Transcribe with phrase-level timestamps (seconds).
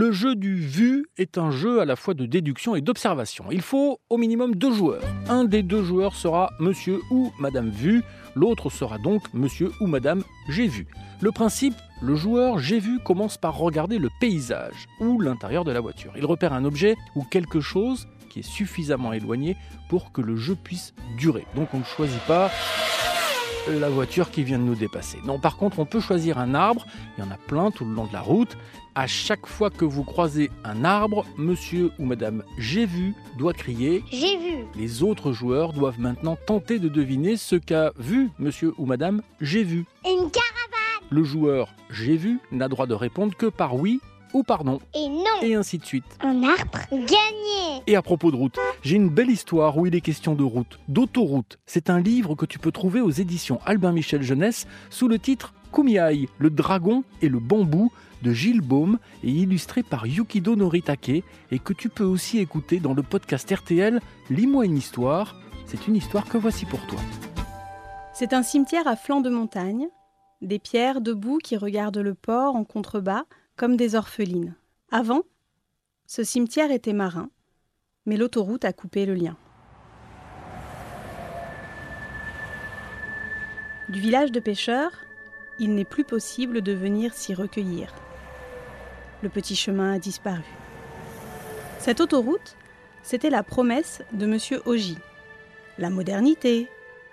[0.00, 3.46] Le jeu du vu est un jeu à la fois de déduction et d'observation.
[3.50, 5.02] Il faut au minimum deux joueurs.
[5.28, 8.04] Un des deux joueurs sera monsieur ou madame vu,
[8.36, 10.86] l'autre sera donc monsieur ou madame j'ai vu.
[11.20, 15.80] Le principe, le joueur j'ai vu commence par regarder le paysage ou l'intérieur de la
[15.80, 16.12] voiture.
[16.16, 19.56] Il repère un objet ou quelque chose qui est suffisamment éloigné
[19.88, 21.44] pour que le jeu puisse durer.
[21.56, 22.52] Donc on ne choisit pas
[23.76, 25.18] la voiture qui vient de nous dépasser.
[25.24, 27.94] Non, par contre, on peut choisir un arbre, il y en a plein tout le
[27.94, 28.56] long de la route.
[28.94, 34.02] À chaque fois que vous croisez un arbre, monsieur ou madame j'ai vu doit crier
[34.10, 34.64] J'ai vu.
[34.74, 39.62] Les autres joueurs doivent maintenant tenter de deviner ce qu'a vu monsieur ou madame j'ai
[39.62, 39.84] vu.
[40.04, 41.06] Une caravane.
[41.10, 44.00] Le joueur j'ai vu n'a droit de répondre que par oui
[44.34, 44.80] ou pardon.
[44.94, 45.42] Et non.
[45.42, 46.04] Et ainsi de suite.
[46.20, 46.80] Un arbre.
[46.90, 47.82] Gagné.
[47.86, 50.78] Et à propos de route, j'ai une belle histoire où il est question de route,
[50.88, 51.58] d'autoroute.
[51.66, 55.54] C'est un livre que tu peux trouver aux éditions Albin Michel Jeunesse sous le titre
[55.72, 61.58] Kumiai, le dragon et le bambou de Gilles Baume et illustré par Yukido Noritake et
[61.58, 64.00] que tu peux aussi écouter dans le podcast RTL
[64.30, 65.36] Lis-moi une histoire.
[65.66, 66.98] C'est une histoire que voici pour toi.
[68.12, 69.86] C'est un cimetière à flanc de montagne,
[70.40, 73.24] des pierres debout qui regardent le port en contrebas
[73.58, 74.54] comme des orphelines.
[74.90, 75.22] Avant,
[76.06, 77.28] ce cimetière était marin,
[78.06, 79.36] mais l'autoroute a coupé le lien.
[83.88, 84.92] Du village de pêcheurs,
[85.58, 87.92] il n'est plus possible de venir s'y recueillir.
[89.22, 90.44] Le petit chemin a disparu.
[91.80, 92.56] Cette autoroute,
[93.02, 94.62] c'était la promesse de M.
[94.66, 94.98] Oji.
[95.78, 96.68] La modernité,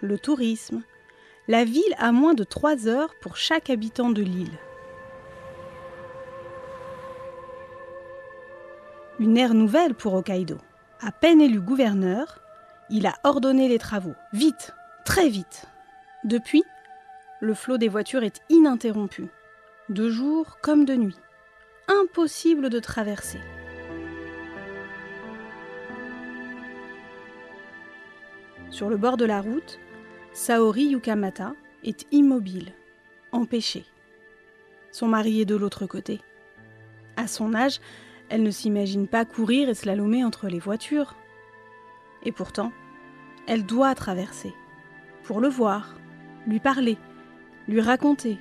[0.00, 0.82] le tourisme,
[1.48, 4.58] la ville a moins de trois heures pour chaque habitant de l'île.
[9.20, 10.56] Une ère nouvelle pour Hokkaido.
[11.02, 12.40] À peine élu gouverneur,
[12.88, 14.14] il a ordonné les travaux.
[14.32, 14.72] Vite,
[15.04, 15.66] très vite.
[16.24, 16.64] Depuis,
[17.40, 19.26] le flot des voitures est ininterrompu.
[19.90, 21.18] De jour comme de nuit.
[21.86, 23.40] Impossible de traverser.
[28.70, 29.78] Sur le bord de la route,
[30.32, 31.52] Saori Yukamata
[31.84, 32.72] est immobile,
[33.32, 33.84] empêchée.
[34.92, 36.22] Son mari est de l'autre côté.
[37.18, 37.80] À son âge,
[38.30, 41.16] elle ne s'imagine pas courir et slalomer entre les voitures.
[42.22, 42.72] Et pourtant,
[43.46, 44.54] elle doit traverser.
[45.24, 45.96] Pour le voir,
[46.46, 46.96] lui parler,
[47.66, 48.38] lui raconter,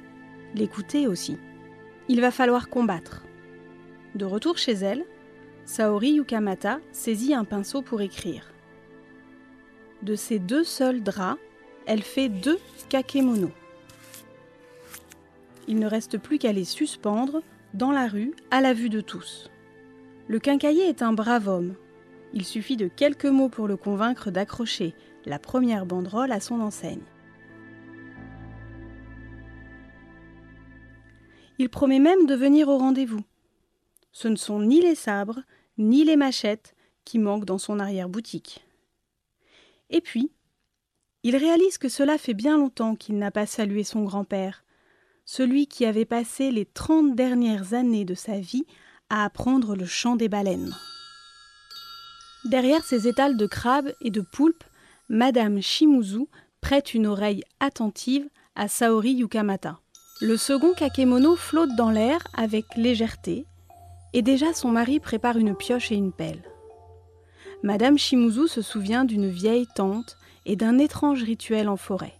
[0.53, 1.37] l'écouter aussi.
[2.07, 3.25] Il va falloir combattre.
[4.15, 5.05] De retour chez elle,
[5.65, 8.53] Saori Yukamata saisit un pinceau pour écrire.
[10.03, 11.39] De ces deux seuls draps,
[11.85, 13.51] elle fait deux kakemono.
[15.67, 17.41] Il ne reste plus qu'à les suspendre
[17.73, 19.51] dans la rue à la vue de tous.
[20.29, 21.73] Le quincailler est un brave homme.
[22.33, 24.93] Il suffit de quelques mots pour le convaincre d'accrocher
[25.25, 27.01] la première banderole à son enseigne.
[31.57, 33.23] Il promet même de venir au rendez-vous.
[34.11, 35.41] Ce ne sont ni les sabres,
[35.79, 36.75] ni les machettes
[37.05, 38.63] qui manquent dans son arrière-boutique.
[39.89, 40.31] Et puis,
[41.23, 44.63] il réalise que cela fait bien longtemps qu'il n'a pas salué son grand-père,
[45.25, 48.67] celui qui avait passé les trente dernières années de sa vie
[49.09, 50.75] à apprendre le chant des baleines.
[52.45, 54.63] Derrière ses étals de crabes et de poulpes,
[55.09, 56.27] Madame Shimuzu
[56.61, 59.79] prête une oreille attentive à Saori Yukamata.
[60.21, 63.45] Le second kakemono flotte dans l'air avec légèreté,
[64.13, 66.43] et déjà son mari prépare une pioche et une pelle.
[67.63, 72.13] Madame Shimuzu se souvient d'une vieille tante et d'un étrange rituel en forêt.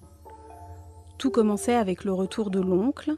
[1.18, 3.16] Tout commençait avec le retour de l'oncle,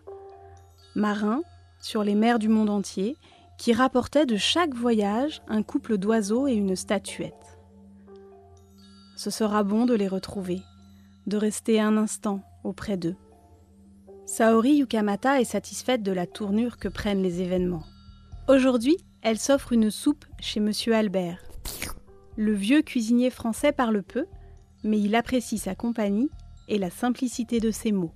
[0.96, 1.42] marin
[1.80, 3.18] sur les mers du monde entier,
[3.62, 7.60] qui rapportait de chaque voyage un couple d'oiseaux et une statuette.
[9.16, 10.64] Ce sera bon de les retrouver,
[11.28, 13.16] de rester un instant auprès d'eux.
[14.26, 17.84] Saori Yukamata est satisfaite de la tournure que prennent les événements.
[18.50, 21.44] Aujourd'hui, elle s'offre une soupe chez Monsieur Albert.
[22.38, 24.26] Le vieux cuisinier français parle peu,
[24.84, 26.32] mais il apprécie sa compagnie
[26.68, 28.16] et la simplicité de ses mots.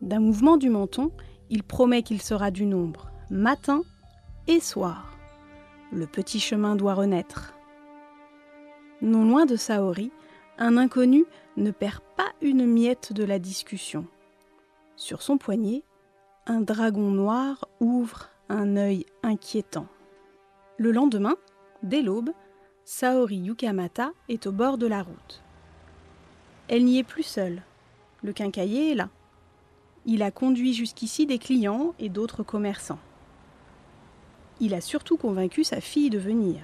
[0.00, 1.12] D'un mouvement du menton,
[1.50, 3.82] il promet qu'il sera du nombre, matin
[4.46, 5.12] et soir.
[5.92, 7.54] Le petit chemin doit renaître.
[9.00, 10.10] Non loin de Saori,
[10.58, 11.24] un inconnu
[11.56, 14.06] ne perd pas une miette de la discussion.
[14.96, 15.82] Sur son poignet,
[16.46, 19.86] un dragon noir ouvre un œil inquiétant.
[20.76, 21.36] Le lendemain,
[21.82, 22.30] dès l'aube,
[22.84, 25.42] Saori Yukamata est au bord de la route.
[26.68, 27.62] Elle n'y est plus seule.
[28.22, 29.08] Le quincailler est là.
[30.06, 32.98] Il a conduit jusqu'ici des clients et d'autres commerçants.
[34.64, 36.60] Il a surtout convaincu sa fille de venir.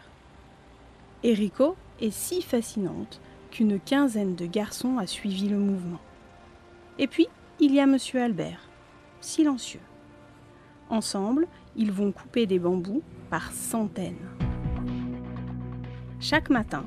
[1.25, 5.99] Eriko est si fascinante qu'une quinzaine de garçons a suivi le mouvement.
[7.01, 7.27] Et puis,
[7.59, 8.61] il y a Monsieur Albert,
[9.21, 9.81] silencieux.
[10.91, 14.29] Ensemble, ils vont couper des bambous par centaines.
[16.21, 16.87] Chaque matin,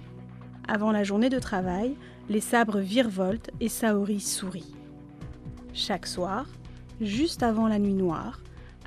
[0.65, 1.97] avant la journée de travail,
[2.29, 4.73] les sabres virevoltent et Saori sourit.
[5.73, 6.45] Chaque soir,
[7.01, 8.39] juste avant la nuit noire,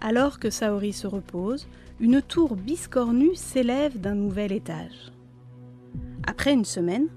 [0.05, 1.67] alors que Saori se repose,
[1.99, 5.15] une tour biscornue s'élève d'un nouvel étage.
[6.27, 7.09] Après une semaine,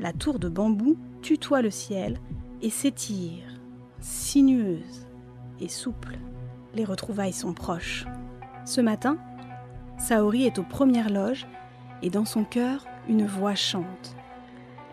[0.00, 2.18] la tour de bambou tutoie le ciel
[2.62, 3.44] et s'étire,
[4.00, 5.06] sinueuse
[5.60, 6.18] et souple.
[6.74, 8.06] Les retrouvailles sont proches.
[8.64, 9.18] Ce matin,
[9.98, 11.46] Saori est aux premières loges
[12.00, 14.16] et dans son cœur, une voix chante.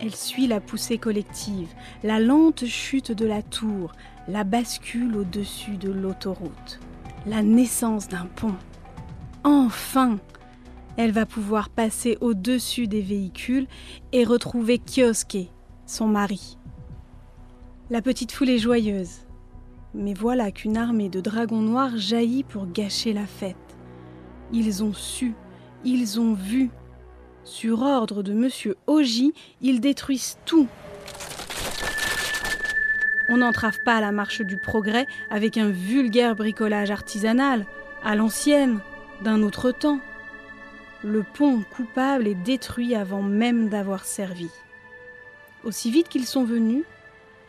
[0.01, 3.93] Elle suit la poussée collective, la lente chute de la tour,
[4.27, 6.81] la bascule au-dessus de l'autoroute,
[7.25, 8.55] la naissance d'un pont.
[9.43, 10.19] Enfin,
[10.97, 13.67] elle va pouvoir passer au-dessus des véhicules
[14.11, 15.49] et retrouver Kyosuke,
[15.85, 16.57] son mari.
[17.89, 19.25] La petite foule est joyeuse.
[19.95, 23.55] Mais voilà qu'une armée de dragons noirs jaillit pour gâcher la fête.
[24.51, 25.33] Ils ont su,
[25.83, 26.69] ils ont vu.
[27.43, 30.67] Sur ordre de Monsieur Oji, ils détruisent tout.
[33.31, 37.67] On n'entrave pas la marche du progrès avec un vulgaire bricolage artisanal,
[38.03, 38.79] à l'ancienne,
[39.21, 39.99] d'un autre temps.
[41.03, 44.49] Le pont coupable est détruit avant même d'avoir servi.
[45.63, 46.83] Aussi vite qu'ils sont venus,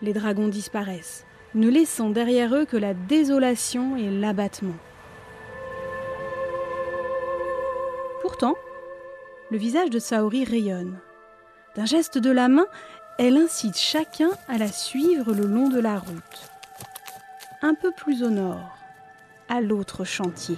[0.02, 1.24] les dragons disparaissent,
[1.54, 4.76] ne laissant derrière eux que la désolation et l'abattement.
[8.20, 8.54] Pourtant,
[9.50, 10.98] le visage de Saori rayonne.
[11.74, 12.66] D'un geste de la main,
[13.22, 16.50] elle incite chacun à la suivre le long de la route.
[17.60, 18.78] Un peu plus au nord,
[19.46, 20.56] à l'autre chantier.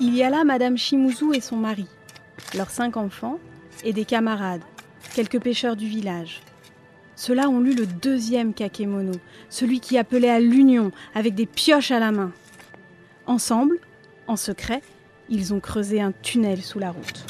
[0.00, 1.86] Il y a là Madame Shimizu et son mari,
[2.56, 3.38] leurs cinq enfants
[3.84, 4.64] et des camarades,
[5.14, 6.40] quelques pêcheurs du village.
[7.14, 9.12] Ceux-là ont lu le deuxième kakemono,
[9.48, 12.32] celui qui appelait à l'union avec des pioches à la main.
[13.28, 13.78] Ensemble,
[14.26, 14.82] en secret,
[15.28, 17.26] ils ont creusé un tunnel sous la route.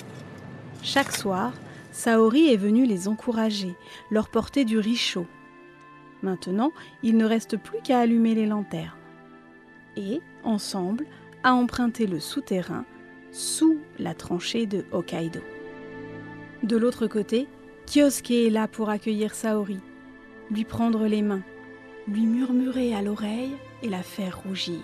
[0.83, 1.53] Chaque soir,
[1.93, 3.75] Saori est venu les encourager,
[4.11, 5.27] leur porter du riz chaud.
[6.23, 6.73] Maintenant,
[7.03, 8.93] il ne reste plus qu'à allumer les lanternes.
[9.97, 11.07] Et, ensemble,
[11.43, 12.85] à emprunter le souterrain
[13.33, 15.41] sous la tranchée de Hokkaido.
[16.63, 17.49] De l'autre côté,
[17.87, 19.79] Kyosuke est là pour accueillir Saori,
[20.51, 21.43] lui prendre les mains,
[22.07, 24.83] lui murmurer à l'oreille et la faire rougir.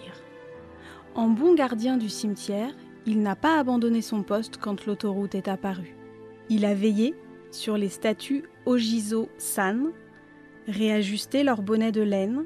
[1.14, 2.73] En bon gardien du cimetière,
[3.06, 5.95] il n'a pas abandonné son poste quand l'autoroute est apparue.
[6.48, 7.14] Il a veillé
[7.50, 9.93] sur les statues Ojizo-san,
[10.69, 12.44] réajusté leur bonnet de laine,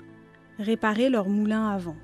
[0.58, 1.97] réparé leur moulin avant.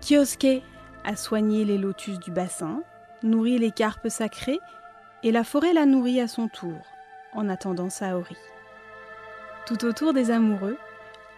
[0.00, 0.62] Kyosuke
[1.04, 2.82] a soigné les lotus du bassin,
[3.22, 4.58] nourri les carpes sacrées,
[5.22, 6.78] et la forêt l'a nourri à son tour,
[7.32, 8.36] en attendant Saori.
[9.66, 10.76] Tout autour des amoureux,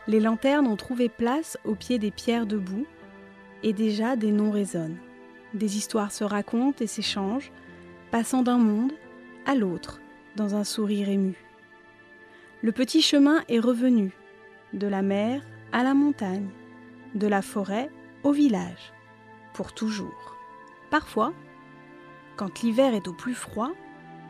[0.06, 2.87] les lanternes ont trouvé place au pied des pierres debout,
[3.62, 4.99] et déjà des noms résonnent.
[5.55, 7.52] Des histoires se racontent et s'échangent,
[8.10, 8.93] passant d'un monde
[9.54, 10.00] l'autre
[10.36, 11.36] dans un sourire ému.
[12.62, 14.12] Le petit chemin est revenu,
[14.72, 15.42] de la mer
[15.72, 16.48] à la montagne,
[17.14, 17.90] de la forêt
[18.22, 18.92] au village,
[19.54, 20.36] pour toujours.
[20.90, 21.32] Parfois,
[22.36, 23.72] quand l'hiver est au plus froid,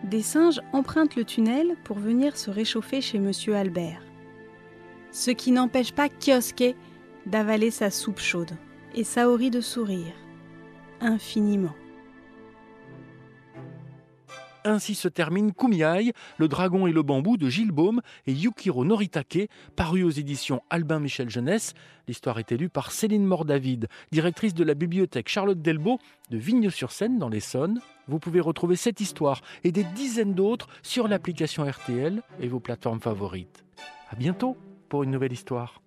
[0.04, 4.02] des singes empruntent le tunnel pour venir se réchauffer chez Monsieur Albert.
[5.10, 6.74] Ce qui n'empêche pas Kioske
[7.26, 8.56] d'avaler sa soupe chaude
[8.94, 10.14] et Saori de sourire
[11.00, 11.74] infiniment.
[14.68, 19.48] Ainsi se termine Kumiai, le dragon et le bambou de Gilles Baume et Yukiro Noritake,
[19.76, 21.72] paru aux éditions Albin Michel Jeunesse.
[22.06, 25.98] L'histoire est élue par Céline Mort-David, directrice de la bibliothèque Charlotte Delbo
[26.28, 27.80] de Vigne-sur-Seine dans l'Essonne.
[28.08, 33.00] Vous pouvez retrouver cette histoire et des dizaines d'autres sur l'application RTL et vos plateformes
[33.00, 33.64] favorites.
[34.10, 34.58] À bientôt
[34.90, 35.80] pour une nouvelle histoire.